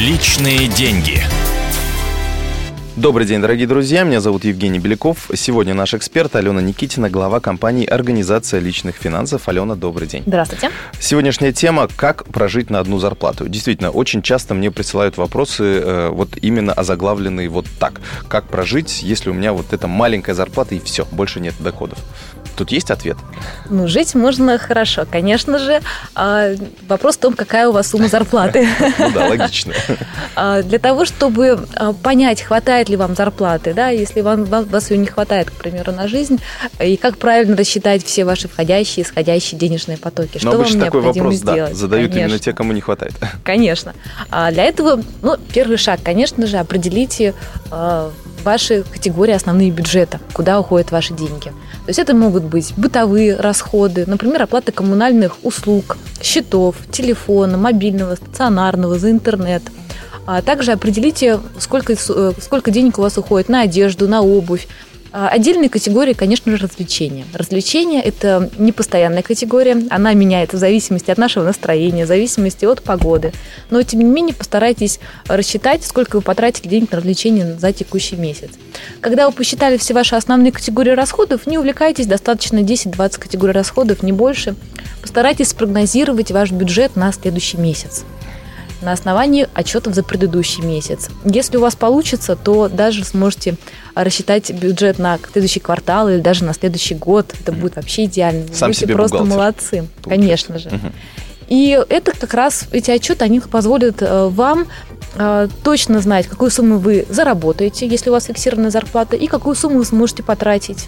Личные 0.00 0.66
деньги. 0.66 1.22
Добрый 3.00 3.26
день, 3.26 3.40
дорогие 3.40 3.66
друзья. 3.66 4.02
Меня 4.02 4.20
зовут 4.20 4.44
Евгений 4.44 4.78
Беляков. 4.78 5.30
Сегодня 5.34 5.72
наш 5.72 5.94
эксперт 5.94 6.36
Алена 6.36 6.60
Никитина, 6.60 7.08
глава 7.08 7.40
компании 7.40 7.86
«Организация 7.86 8.60
личных 8.60 8.96
финансов». 8.96 9.48
Алена, 9.48 9.74
добрый 9.74 10.06
день. 10.06 10.22
Здравствуйте. 10.26 10.70
Сегодняшняя 11.00 11.54
тема 11.54 11.88
«Как 11.96 12.24
прожить 12.24 12.68
на 12.68 12.78
одну 12.78 12.98
зарплату». 12.98 13.48
Действительно, 13.48 13.90
очень 13.90 14.20
часто 14.20 14.52
мне 14.52 14.70
присылают 14.70 15.16
вопросы 15.16 15.64
э, 15.64 16.08
вот 16.10 16.36
именно 16.42 16.74
озаглавленные 16.74 17.48
вот 17.48 17.64
так. 17.78 18.02
Как 18.28 18.48
прожить, 18.48 19.02
если 19.02 19.30
у 19.30 19.32
меня 19.32 19.54
вот 19.54 19.72
эта 19.72 19.88
маленькая 19.88 20.34
зарплата 20.34 20.74
и 20.74 20.78
все, 20.78 21.06
больше 21.10 21.40
нет 21.40 21.54
доходов? 21.58 21.98
Тут 22.60 22.72
есть 22.72 22.90
ответ? 22.90 23.16
Ну, 23.70 23.88
жить 23.88 24.14
можно 24.14 24.58
хорошо, 24.58 25.06
конечно 25.10 25.58
же. 25.58 25.80
А, 26.14 26.50
вопрос 26.86 27.16
в 27.16 27.20
том, 27.20 27.32
какая 27.32 27.66
у 27.68 27.72
вас 27.72 27.88
сумма 27.88 28.08
зарплаты. 28.08 28.68
Ну 28.98 29.10
да, 29.14 29.28
логично. 29.28 29.72
А, 30.36 30.62
для 30.62 30.78
того, 30.78 31.06
чтобы 31.06 31.66
а, 31.74 31.92
понять, 31.92 32.42
хватает 32.42 32.89
ли 32.90 32.96
вам 32.96 33.14
зарплаты, 33.14 33.74
да, 33.74 33.88
если 33.88 34.20
вам, 34.20 34.44
вас 34.44 34.90
ее 34.90 34.98
не 34.98 35.06
хватает, 35.06 35.50
к 35.50 35.54
примеру, 35.54 35.92
на 35.92 36.08
жизнь, 36.08 36.40
и 36.78 36.96
как 36.96 37.16
правильно 37.18 37.56
рассчитать 37.56 38.04
все 38.04 38.24
ваши 38.24 38.48
входящие 38.48 39.04
и 39.04 39.06
исходящие 39.06 39.58
денежные 39.58 39.96
потоки, 39.96 40.38
что 40.38 40.50
вам 40.50 40.62
необходимо 40.62 41.26
вопрос, 41.26 41.34
сделать? 41.34 41.72
Да, 41.72 41.76
задают 41.76 42.10
конечно. 42.12 42.28
именно 42.28 42.38
те, 42.38 42.52
кому 42.52 42.72
не 42.72 42.80
хватает. 42.80 43.14
Конечно. 43.44 43.94
А 44.30 44.50
для 44.50 44.64
этого, 44.64 45.02
ну, 45.22 45.36
первый 45.52 45.76
шаг, 45.76 46.00
конечно 46.02 46.46
же, 46.46 46.58
определите 46.58 47.34
ваши 48.44 48.82
категории 48.82 49.32
основные 49.32 49.70
бюджета, 49.70 50.20
куда 50.32 50.60
уходят 50.60 50.90
ваши 50.90 51.14
деньги. 51.14 51.48
То 51.48 51.88
есть 51.88 51.98
это 51.98 52.14
могут 52.14 52.44
быть 52.44 52.72
бытовые 52.76 53.36
расходы, 53.36 54.04
например, 54.06 54.42
оплата 54.42 54.72
коммунальных 54.72 55.36
услуг, 55.42 55.98
счетов, 56.22 56.76
телефона, 56.90 57.56
мобильного, 57.56 58.14
стационарного, 58.14 58.98
за 58.98 59.10
интернет. 59.10 59.62
А 60.26 60.42
также 60.42 60.72
определите, 60.72 61.40
сколько, 61.58 61.94
э, 61.94 62.32
сколько 62.40 62.70
денег 62.70 62.98
у 62.98 63.02
вас 63.02 63.18
уходит 63.18 63.48
на 63.48 63.62
одежду, 63.62 64.08
на 64.08 64.22
обувь, 64.22 64.66
а, 65.12 65.28
Отдельной 65.28 65.68
категории, 65.68 66.12
конечно 66.12 66.56
же, 66.56 66.64
развлечения. 66.64 67.24
Развлечения– 67.34 68.00
это 68.04 68.48
непостоянная 68.58 69.22
категория, 69.22 69.76
она 69.90 70.14
меняется 70.14 70.56
в 70.56 70.60
зависимости 70.60 71.10
от 71.10 71.18
нашего 71.18 71.44
настроения, 71.44 72.04
в 72.04 72.08
зависимости 72.08 72.64
от 72.64 72.82
погоды. 72.82 73.32
Но, 73.70 73.82
тем 73.82 74.00
не 74.00 74.06
менее, 74.06 74.34
постарайтесь 74.34 75.00
рассчитать, 75.26 75.84
сколько 75.84 76.16
вы 76.16 76.22
потратили 76.22 76.68
денег 76.68 76.92
на 76.92 76.98
развлечения 76.98 77.56
за 77.58 77.72
текущий 77.72 78.16
месяц. 78.16 78.50
Когда 79.00 79.26
вы 79.28 79.32
посчитали 79.32 79.78
все 79.78 79.94
ваши 79.94 80.14
основные 80.14 80.52
категории 80.52 80.92
расходов, 80.92 81.46
не 81.46 81.58
увлекайтесь, 81.58 82.06
достаточно 82.06 82.58
10-20 82.58 83.18
категорий 83.18 83.52
расходов, 83.52 84.04
не 84.04 84.12
больше. 84.12 84.54
Постарайтесь 85.02 85.48
спрогнозировать 85.48 86.30
ваш 86.30 86.52
бюджет 86.52 86.94
на 86.94 87.12
следующий 87.12 87.56
месяц 87.56 88.04
на 88.82 88.92
основании 88.92 89.48
отчетов 89.54 89.94
за 89.94 90.02
предыдущий 90.02 90.62
месяц. 90.62 91.08
Если 91.24 91.56
у 91.56 91.60
вас 91.60 91.76
получится, 91.76 92.36
то 92.36 92.68
даже 92.68 93.04
сможете 93.04 93.56
рассчитать 93.94 94.50
бюджет 94.52 94.98
на 94.98 95.18
следующий 95.32 95.60
квартал 95.60 96.08
или 96.08 96.20
даже 96.20 96.44
на 96.44 96.54
следующий 96.54 96.94
год. 96.94 97.34
Это 97.40 97.52
будет 97.52 97.76
вообще 97.76 98.04
идеально. 98.04 98.46
Вы 98.46 98.54
Сам 98.54 98.68
будете 98.68 98.86
себе 98.86 98.94
просто 98.94 99.18
бухгалтер. 99.18 99.38
молодцы, 99.38 99.88
Получается. 100.02 100.46
конечно 100.48 100.58
же. 100.58 100.70
И 101.48 101.78
это 101.88 102.12
как 102.12 102.32
раз, 102.34 102.66
эти 102.70 102.92
отчеты, 102.92 103.24
они 103.24 103.40
позволят 103.40 104.02
э, 104.02 104.28
вам 104.28 104.68
э, 105.16 105.48
точно 105.64 106.00
знать, 106.00 106.28
какую 106.28 106.48
сумму 106.48 106.78
вы 106.78 107.06
заработаете, 107.10 107.88
если 107.88 108.08
у 108.08 108.12
вас 108.12 108.26
фиксированная 108.26 108.70
зарплата, 108.70 109.16
и 109.16 109.26
какую 109.26 109.56
сумму 109.56 109.78
вы 109.78 109.84
сможете 109.84 110.22
потратить. 110.22 110.86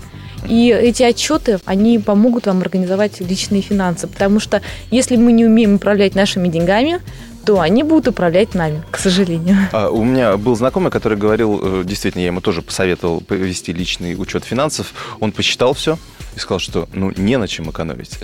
И 0.48 0.68
эти 0.68 1.02
отчеты, 1.02 1.58
они 1.64 1.98
помогут 1.98 2.46
вам 2.46 2.60
организовать 2.60 3.20
личные 3.20 3.60
финансы, 3.62 4.06
потому 4.06 4.38
что 4.38 4.62
если 4.92 5.16
мы 5.16 5.32
не 5.32 5.44
умеем 5.46 5.74
управлять 5.74 6.14
нашими 6.14 6.46
деньгами, 6.46 7.00
то 7.44 7.60
они 7.60 7.82
будут 7.82 8.08
управлять 8.08 8.54
нами, 8.54 8.82
к 8.90 8.98
сожалению. 8.98 9.56
А, 9.72 9.88
у 9.90 10.04
меня 10.04 10.36
был 10.36 10.54
знакомый, 10.56 10.90
который 10.90 11.18
говорил, 11.18 11.60
э, 11.62 11.84
действительно, 11.84 12.20
я 12.22 12.28
ему 12.28 12.40
тоже 12.40 12.62
посоветовал 12.62 13.20
повести 13.20 13.72
личный 13.72 14.14
учет 14.14 14.44
финансов. 14.44 14.92
Он 15.20 15.32
посчитал 15.32 15.74
все 15.74 15.98
и 16.36 16.38
сказал, 16.38 16.58
что 16.60 16.88
ну 16.92 17.12
не 17.16 17.36
на 17.38 17.48
чем 17.48 17.70
экономить. 17.70 18.18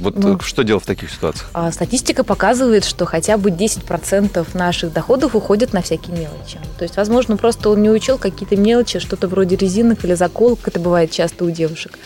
Вот 0.00 0.16
Ну. 0.18 0.36
э, 0.36 0.38
что 0.42 0.64
делать 0.64 0.82
в 0.82 0.86
таких 0.86 1.10
ситуациях? 1.10 1.48
А 1.52 1.70
статистика 1.70 2.24
показывает, 2.24 2.84
что 2.84 3.04
хотя 3.04 3.36
бы 3.38 3.50
10% 3.50 4.44
наших 4.54 4.92
доходов 4.92 5.36
уходят 5.36 5.72
на 5.72 5.82
всякие 5.82 6.16
мелочи. 6.16 6.58
То 6.78 6.82
есть, 6.82 6.96
возможно, 6.96 7.36
просто 7.36 7.70
он 7.70 7.80
не 7.80 7.90
учел 7.90 8.18
какие-то 8.18 8.56
мелочи, 8.56 8.98
что-то 8.98 9.28
вроде 9.28 9.54
резинок 9.56 10.04
или 10.04 10.14
заколок, 10.14 10.58
это 10.64 10.80
бывает 10.80 11.12
часто 11.12 11.44
у 11.44 11.50
девушек. 11.50 11.96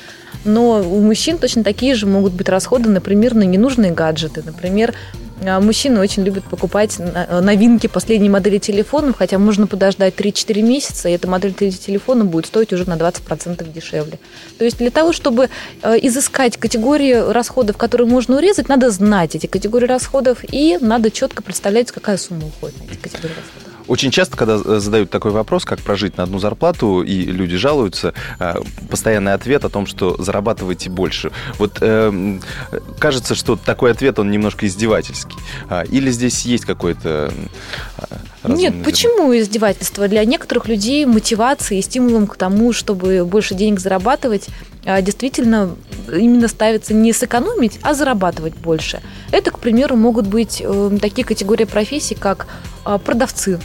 Но 0.44 0.82
у 0.82 1.00
мужчин 1.00 1.38
точно 1.38 1.64
такие 1.64 1.94
же 1.94 2.06
могут 2.06 2.34
быть 2.34 2.48
расходы, 2.50 2.90
например, 2.90 3.34
на 3.34 3.44
ненужные 3.44 3.92
гаджеты. 3.92 4.42
Например, 4.44 4.94
мужчины 5.42 6.00
очень 6.00 6.24
любят 6.24 6.44
покупать 6.44 6.98
на- 6.98 7.40
новинки 7.40 7.86
последней 7.86 8.28
модели 8.28 8.58
телефонов, 8.58 9.16
хотя 9.18 9.38
можно 9.38 9.66
подождать 9.66 10.14
3-4 10.14 10.62
месяца, 10.62 11.08
и 11.08 11.12
эта 11.12 11.28
модель 11.28 11.54
телефона 11.54 12.24
будет 12.24 12.46
стоить 12.46 12.72
уже 12.72 12.88
на 12.88 12.96
20% 12.96 13.72
дешевле. 13.72 14.18
То 14.58 14.64
есть 14.64 14.78
для 14.78 14.90
того, 14.90 15.12
чтобы 15.12 15.48
э, 15.82 15.96
изыскать 16.02 16.56
категории 16.56 17.14
расходов, 17.32 17.76
которые 17.76 18.08
можно 18.08 18.36
урезать, 18.36 18.68
надо 18.68 18.90
знать 18.90 19.34
эти 19.34 19.46
категории 19.46 19.86
расходов, 19.86 20.38
и 20.50 20.78
надо 20.80 21.10
четко 21.10 21.42
представлять, 21.42 21.90
какая 21.90 22.16
сумма 22.16 22.46
уходит 22.46 22.78
на 22.80 22.84
эти 22.92 22.98
категории 22.98 23.34
расходов. 23.34 23.77
Очень 23.88 24.10
часто, 24.10 24.36
когда 24.36 24.60
э, 24.62 24.78
задают 24.80 25.10
такой 25.10 25.30
вопрос, 25.30 25.64
как 25.64 25.80
прожить 25.80 26.18
на 26.18 26.24
одну 26.24 26.38
зарплату, 26.38 27.02
и 27.02 27.22
люди 27.24 27.56
жалуются, 27.56 28.12
э, 28.38 28.54
постоянный 28.90 29.32
ответ 29.32 29.64
о 29.64 29.70
том, 29.70 29.86
что 29.86 30.22
зарабатываете 30.22 30.90
больше. 30.90 31.32
Вот 31.58 31.78
э, 31.80 32.08
м, 32.08 32.42
кажется, 32.98 33.34
что 33.34 33.56
такой 33.56 33.90
ответ, 33.92 34.18
он 34.18 34.30
немножко 34.30 34.66
издевательский. 34.66 35.38
А, 35.70 35.84
Или 35.84 36.10
здесь 36.10 36.42
есть 36.42 36.66
какой-то... 36.66 37.32
э, 38.42 38.48
Нет, 38.48 38.72
зерно? 38.72 38.84
почему 38.84 39.36
издевательство? 39.38 40.06
Для 40.06 40.22
некоторых 40.26 40.68
людей 40.68 41.06
мотивацией 41.06 41.80
и 41.80 41.82
стимулом 41.82 42.26
к 42.26 42.36
тому, 42.36 42.74
чтобы 42.74 43.24
больше 43.24 43.54
денег 43.54 43.80
зарабатывать, 43.80 44.48
действительно 45.02 45.74
именно 46.12 46.48
ставится 46.48 46.92
не 46.94 47.12
сэкономить, 47.14 47.78
а 47.82 47.94
зарабатывать 47.94 48.54
больше. 48.54 49.00
Это, 49.32 49.50
к 49.50 49.58
примеру, 49.58 49.96
могут 49.96 50.26
быть 50.26 50.62
э, 50.64 50.98
такие 51.00 51.24
категории 51.24 51.64
профессий, 51.64 52.14
как 52.14 52.46
продавцы 53.04 53.60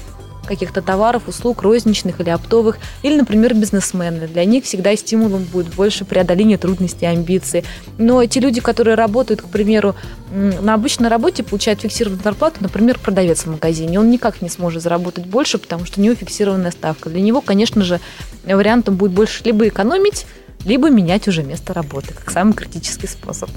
каких-то 0.47 0.81
товаров, 0.81 1.27
услуг, 1.27 1.61
розничных 1.61 2.19
или 2.19 2.29
оптовых, 2.29 2.77
или, 3.01 3.15
например, 3.15 3.53
бизнесмены. 3.53 4.27
Для 4.27 4.45
них 4.45 4.65
всегда 4.65 4.95
стимулом 4.95 5.43
будет 5.43 5.73
больше 5.73 6.05
преодоление 6.05 6.57
трудностей, 6.57 7.05
амбиций. 7.05 7.63
Но 7.97 8.25
те 8.25 8.39
люди, 8.39 8.61
которые 8.61 8.95
работают, 8.95 9.41
к 9.41 9.47
примеру, 9.47 9.95
на 10.31 10.73
обычной 10.73 11.09
работе, 11.09 11.43
получают 11.43 11.81
фиксированную 11.81 12.23
зарплату, 12.23 12.57
например, 12.59 12.99
продавец 12.99 13.43
в 13.43 13.47
магазине, 13.47 13.99
он 13.99 14.09
никак 14.09 14.41
не 14.41 14.49
сможет 14.49 14.83
заработать 14.83 15.25
больше, 15.25 15.57
потому 15.57 15.85
что 15.85 15.99
у 15.99 16.03
него 16.03 16.15
фиксированная 16.15 16.71
ставка. 16.71 17.09
Для 17.09 17.21
него, 17.21 17.41
конечно 17.41 17.83
же, 17.83 17.99
вариантом 18.45 18.95
будет 18.95 19.11
больше 19.11 19.43
либо 19.43 19.67
экономить, 19.67 20.25
либо 20.66 20.90
менять 20.90 21.28
уже 21.28 21.44
место 21.44 21.74
работы, 21.74 22.13
как 22.13 22.31
самый 22.31 22.53
критический 22.53 23.07
способ. 23.07 23.50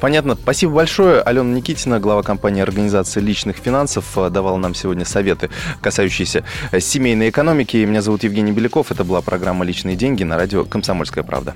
Понятно. 0.00 0.34
Спасибо 0.34 0.74
большое. 0.74 1.20
Алена 1.20 1.54
Никитина, 1.54 2.00
глава 2.00 2.22
компании 2.22 2.62
«Организация 2.62 3.22
личных 3.22 3.56
финансов», 3.56 4.16
э, 4.16 4.30
давала 4.30 4.56
нам 4.56 4.74
сегодня 4.74 5.04
советы, 5.04 5.50
касающиеся 5.80 6.44
э, 6.72 6.80
семейной 6.80 7.30
экономики. 7.30 7.76
Меня 7.78 8.02
зовут 8.02 8.24
Евгений 8.24 8.52
Беляков. 8.52 8.90
Это 8.90 9.04
была 9.04 9.20
программа 9.20 9.64
«Личные 9.64 9.96
деньги» 9.96 10.24
на 10.24 10.36
радио 10.36 10.64
«Комсомольская 10.64 11.24
правда». 11.24 11.54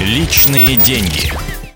Личные 0.00 0.76
деньги. 0.76 1.32